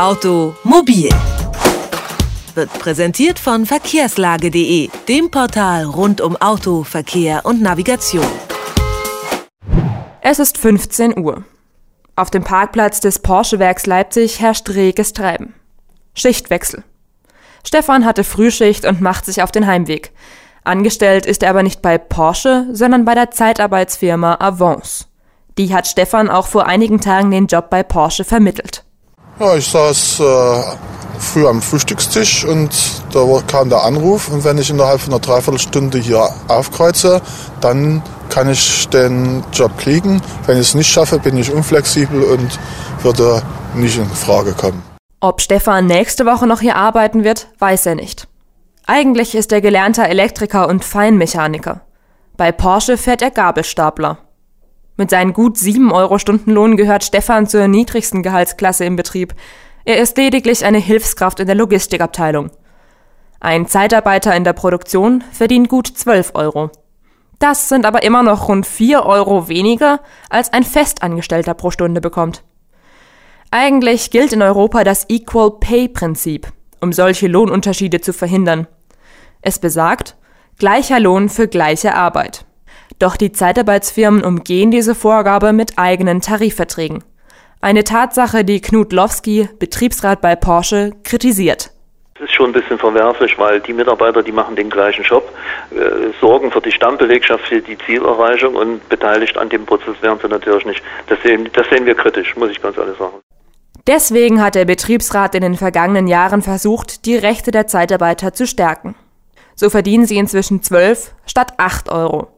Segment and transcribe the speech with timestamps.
[0.00, 1.10] Automobil
[2.54, 8.24] wird präsentiert von verkehrslage.de, dem Portal rund um Auto, Verkehr und Navigation.
[10.22, 11.44] Es ist 15 Uhr.
[12.16, 15.54] Auf dem Parkplatz des Porsche-Werks Leipzig herrscht reges Treiben.
[16.14, 16.82] Schichtwechsel.
[17.62, 20.12] Stefan hatte Frühschicht und macht sich auf den Heimweg.
[20.64, 25.04] Angestellt ist er aber nicht bei Porsche, sondern bei der Zeitarbeitsfirma Avance.
[25.58, 28.82] Die hat Stefan auch vor einigen Tagen den Job bei Porsche vermittelt.
[29.40, 30.62] Ja, ich saß äh,
[31.18, 32.70] früh am Frühstückstisch und
[33.10, 37.22] da kam der Anruf und wenn ich innerhalb von einer Dreiviertelstunde hier aufkreuze,
[37.62, 40.20] dann kann ich den Job kriegen.
[40.44, 42.58] Wenn ich es nicht schaffe, bin ich unflexibel und
[43.02, 43.42] würde
[43.74, 44.82] nicht in Frage kommen.
[45.20, 48.28] Ob Stefan nächste Woche noch hier arbeiten wird, weiß er nicht.
[48.86, 51.80] Eigentlich ist er gelernter Elektriker und Feinmechaniker.
[52.36, 54.18] Bei Porsche fährt er Gabelstapler.
[55.00, 59.32] Mit seinen gut 7 Euro Stundenlohn gehört Stefan zur niedrigsten Gehaltsklasse im Betrieb.
[59.86, 62.50] Er ist lediglich eine Hilfskraft in der Logistikabteilung.
[63.40, 66.70] Ein Zeitarbeiter in der Produktion verdient gut 12 Euro.
[67.38, 72.44] Das sind aber immer noch rund 4 Euro weniger, als ein Festangestellter pro Stunde bekommt.
[73.50, 78.66] Eigentlich gilt in Europa das Equal Pay Prinzip, um solche Lohnunterschiede zu verhindern.
[79.40, 80.18] Es besagt,
[80.58, 82.44] gleicher Lohn für gleiche Arbeit.
[83.00, 87.02] Doch die Zeitarbeitsfirmen umgehen diese Vorgabe mit eigenen Tarifverträgen.
[87.62, 91.70] Eine Tatsache, die Knut Lowski, Betriebsrat bei Porsche, kritisiert.
[92.14, 95.26] Das ist schon ein bisschen verwerflich, weil die Mitarbeiter, die machen den gleichen Job,
[95.70, 100.28] äh, sorgen für die Stammbelegschaft, für die Zielerreichung und beteiligt an dem Prozess wären sie
[100.28, 100.82] natürlich nicht.
[101.06, 103.14] Das sehen, das sehen wir kritisch, muss ich ganz ehrlich sagen.
[103.86, 108.94] Deswegen hat der Betriebsrat in den vergangenen Jahren versucht, die Rechte der Zeitarbeiter zu stärken.
[109.54, 112.28] So verdienen sie inzwischen 12 statt 8 Euro.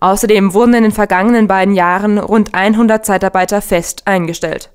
[0.00, 4.70] Außerdem wurden in den vergangenen beiden Jahren rund 100 Zeitarbeiter fest eingestellt.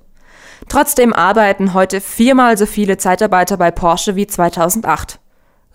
[0.68, 5.18] Trotzdem arbeiten heute viermal so viele Zeitarbeiter bei Porsche wie 2008.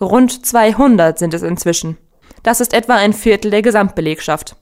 [0.00, 1.98] Rund 200 sind es inzwischen.
[2.42, 4.56] Das ist etwa ein Viertel der Gesamtbelegschaft.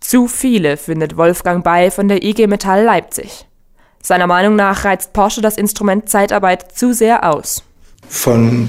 [0.00, 3.46] Zu viele, findet Wolfgang Bay von der IG Metall Leipzig.
[4.00, 7.64] Seiner Meinung nach reizt Porsche das Instrument Zeitarbeit zu sehr aus.
[8.08, 8.68] Von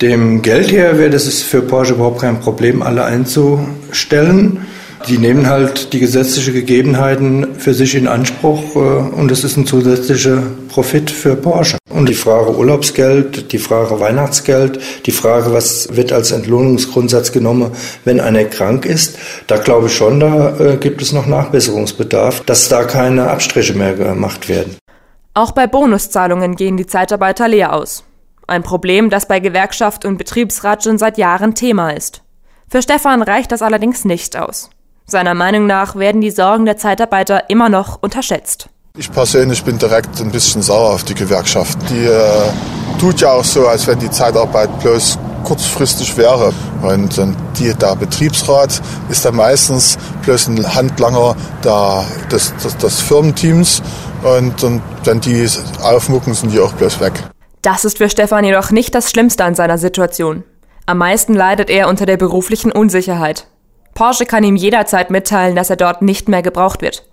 [0.00, 4.66] dem Geld her wäre das für Porsche überhaupt kein Problem, alle einzustellen.
[5.08, 9.64] Die nehmen halt die gesetzlichen Gegebenheiten für sich in Anspruch äh, und es ist ein
[9.64, 11.78] zusätzlicher Profit für Porsche.
[11.88, 17.70] Und die Frage Urlaubsgeld, die Frage Weihnachtsgeld, die Frage, was wird als Entlohnungsgrundsatz genommen,
[18.04, 22.68] wenn einer krank ist, da glaube ich schon, da äh, gibt es noch Nachbesserungsbedarf, dass
[22.68, 24.76] da keine Abstriche mehr gemacht werden.
[25.34, 28.02] Auch bei Bonuszahlungen gehen die Zeitarbeiter leer aus.
[28.48, 32.22] Ein Problem, das bei Gewerkschaft und Betriebsrat schon seit Jahren Thema ist.
[32.68, 34.70] Für Stefan reicht das allerdings nicht aus.
[35.08, 38.68] Seiner Meinung nach werden die Sorgen der Zeitarbeiter immer noch unterschätzt.
[38.98, 41.78] Ich persönlich bin direkt ein bisschen sauer auf die Gewerkschaft.
[41.90, 42.20] Die äh,
[42.98, 46.52] tut ja auch so, als wenn die Zeitarbeit bloß kurzfristig wäre.
[46.82, 53.00] Und, und die, der Betriebsrat ist dann meistens bloß ein Handlanger der, des, des, des
[53.00, 53.82] Firmenteams.
[54.24, 55.48] Und, und wenn die
[55.82, 57.12] aufmucken, sind die auch bloß weg.
[57.62, 60.42] Das ist für Stefan jedoch nicht das Schlimmste an seiner Situation.
[60.86, 63.46] Am meisten leidet er unter der beruflichen Unsicherheit.
[63.96, 67.08] Porsche kann ihm jederzeit mitteilen, dass er dort nicht mehr gebraucht wird.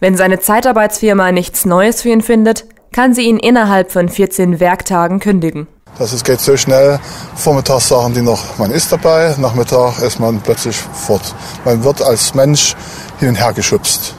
[0.00, 5.20] Wenn seine Zeitarbeitsfirma nichts Neues für ihn findet, kann sie ihn innerhalb von 14 Werktagen
[5.20, 5.68] kündigen.
[5.98, 6.98] Das ist, geht so schnell.
[7.36, 11.34] Vormittags sagen die noch, man ist dabei, Nachmittag ist man plötzlich fort.
[11.64, 12.74] Man wird als Mensch
[13.20, 14.14] hin und her geschubst.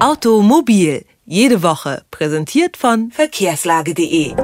[0.00, 4.34] Automobil, jede Woche, präsentiert von verkehrslage.de.